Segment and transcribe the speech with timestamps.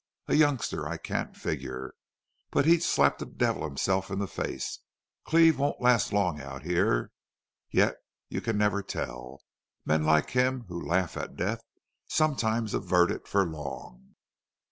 [0.27, 1.93] A youngster I can't figure!
[2.49, 4.79] But he'd slap the devil himself in the face.
[5.25, 7.11] Cleve won't last long out here.
[7.69, 9.43] Yet you can never tell.
[9.85, 11.61] Men like him, who laugh at death,
[12.07, 14.15] sometimes avert it for long.